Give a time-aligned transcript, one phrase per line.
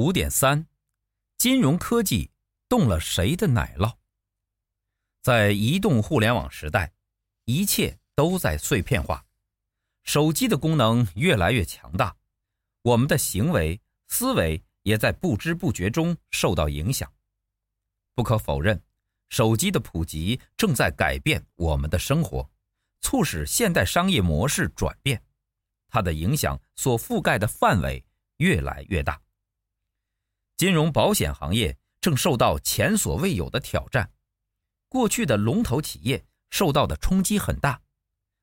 [0.00, 0.66] 五点三，
[1.36, 2.30] 金融科技
[2.70, 3.98] 动了谁的奶酪？
[5.20, 6.94] 在移动互联网时代，
[7.44, 9.26] 一切都在碎片化，
[10.02, 12.16] 手机的功能越来越强大，
[12.80, 13.78] 我们的行为
[14.08, 17.12] 思维也在不知不觉中受到影响。
[18.14, 18.82] 不可否认，
[19.28, 22.50] 手机的普及正在改变我们的生活，
[23.02, 25.22] 促使现代商业模式转变，
[25.88, 28.02] 它的影响所覆盖的范围
[28.38, 29.20] 越来越大。
[30.60, 34.12] 金融保险行业正受到前所未有的挑战，
[34.90, 37.80] 过去的龙头企业受到的冲击很大。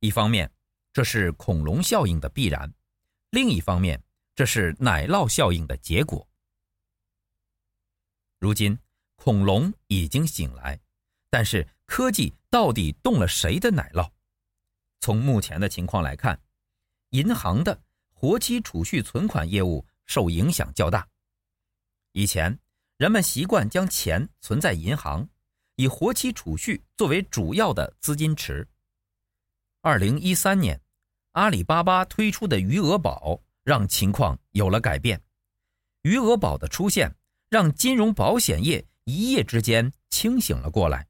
[0.00, 0.50] 一方面，
[0.90, 2.66] 这是恐龙效应的必然；
[3.28, 4.02] 另一方面，
[4.34, 6.26] 这是奶酪效应的结果。
[8.38, 8.78] 如今，
[9.16, 10.80] 恐龙已经醒来，
[11.28, 14.10] 但是科技到底动了谁的奶酪？
[15.00, 16.40] 从目前的情况来看，
[17.10, 17.78] 银行的
[18.14, 21.06] 活期储蓄存款业务受影响较大。
[22.12, 22.58] 以前，
[22.96, 25.28] 人们习惯将钱存在银行，
[25.76, 28.66] 以活期储蓄作为主要的资金池。
[29.80, 30.80] 二零一三年，
[31.32, 35.20] 阿里巴巴推出的余额宝让情况有了改变。
[36.02, 37.14] 余额宝的出现，
[37.48, 41.06] 让金融保险业一夜之间清醒了过来。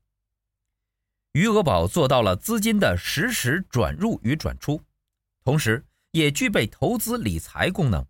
[1.33, 4.83] 余额宝做到了资金的实时转入与转出，
[5.45, 8.05] 同时也具备投资理财功能。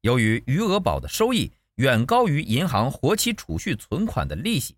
[0.00, 4.76] 由于余额宝的收益，远高于银行活期储蓄存款的利息，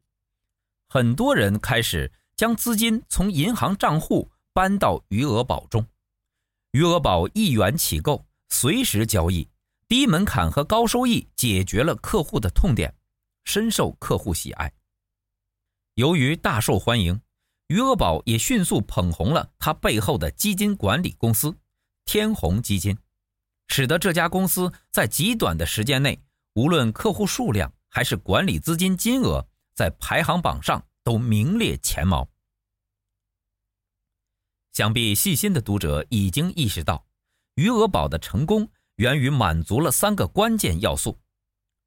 [0.89, 5.87] 很多人开始将资金从银行账户搬到余额宝中。
[6.73, 9.47] 余额宝一元起购，随时交易，
[9.89, 12.95] 低门槛和高收益解决了客户的痛点，
[13.45, 14.73] 深受客户喜爱。
[15.95, 17.21] 由于大受欢迎，
[17.69, 21.55] 余额宝也迅速捧红了它背后的基金管理公司
[22.07, 22.97] 天弘基金，
[23.69, 26.19] 使得这家公司在极短的时间内。
[26.57, 32.27] 无论客户数量还是管理资金金额，在排行榜上都名列前茅。
[34.73, 37.07] 想必细心的读者已经意识到，
[37.57, 41.19] 余额宝的成功源于满足了三个关键要素。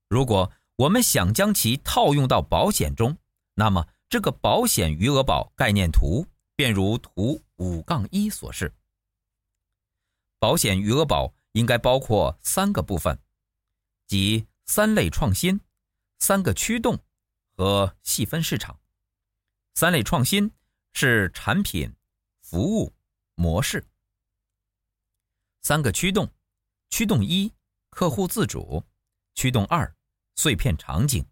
[0.07, 3.17] 如果我们想将其套用到保险中，
[3.55, 6.23] 那么这个保险余额宝概念图
[6.55, 8.71] 便如图五杠一所示。
[10.37, 13.17] 保险余额宝应该包括三个部分，
[14.05, 14.45] 即。
[14.71, 15.61] 三类创新，
[16.19, 17.03] 三个驱动
[17.55, 18.79] 和细分市场。
[19.73, 20.53] 三类创新
[20.93, 21.95] 是产品、
[22.39, 22.95] 服务、
[23.33, 23.89] 模式。
[25.63, 26.31] 三个驱动，
[26.91, 27.51] 驱动一，
[27.89, 28.85] 客户自主；
[29.33, 29.97] 驱动二，
[30.35, 31.25] 碎片场景；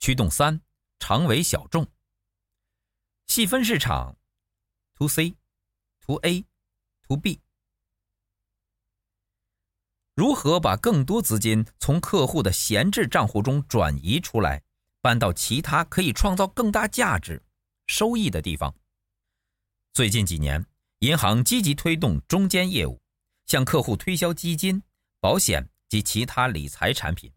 [0.00, 0.60] 驱动三，
[0.98, 1.88] 长尾小众。
[3.28, 4.18] 细分市场
[4.96, 5.36] ，to C、
[6.00, 6.44] to A、
[7.06, 7.40] to B。
[10.16, 14.62] 如何把更多资金从客户的闲置账户中转移出来，
[15.02, 17.40] 搬到其他可以创造更大价值、
[17.86, 18.74] 收益的地方？
[19.92, 20.64] 最近几年，
[21.00, 22.98] 银行积极推动中间业务，
[23.44, 24.82] 向客户推销基金、
[25.20, 27.30] 保险及其他理财产品。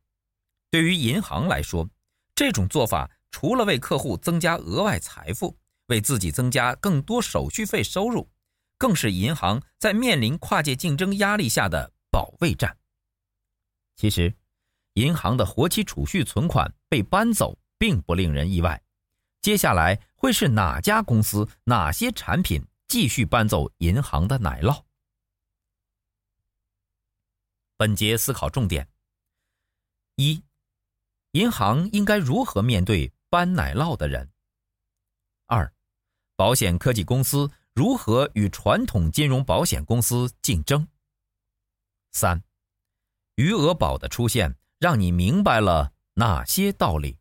[0.71, 1.85] 对于银行来说，
[2.33, 5.53] 这种做法除了为客户增加额外财富，
[5.87, 8.29] 为自己增加更多手续费收入，
[8.77, 11.91] 更是银行在面临跨界竞争压力下的。
[12.11, 12.77] 保卫战。
[13.95, 14.33] 其实，
[14.93, 18.81] 银行的活期储蓄存款被搬走，并不令人意外。
[19.41, 24.83] 接下来会是哪家公司、哪些产品继续搬走银行的奶酪？
[27.77, 28.89] 本节思考重点：
[30.15, 30.43] 一、
[31.31, 34.29] 银行应该如何面对搬奶酪的人？
[35.45, 35.73] 二、
[36.35, 40.85] 保险科技公司如何与传统金融保险公司竞争？
[42.19, 42.43] 三，
[43.35, 47.17] 余额宝的出现让你明白了哪些道理？